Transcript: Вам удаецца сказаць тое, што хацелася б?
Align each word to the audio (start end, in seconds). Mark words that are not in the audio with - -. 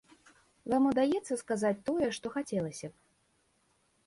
Вам 0.73 0.87
удаецца 0.91 1.33
сказаць 1.43 1.75
тое, 1.91 2.07
што 2.19 2.33
хацелася 2.37 2.87
б? 2.95 2.99